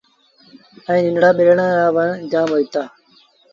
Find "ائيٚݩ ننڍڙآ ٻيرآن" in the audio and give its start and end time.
0.87-1.71